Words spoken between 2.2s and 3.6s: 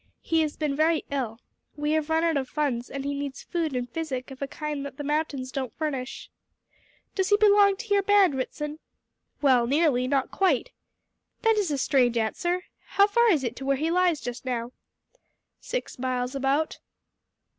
out of funds, and he needs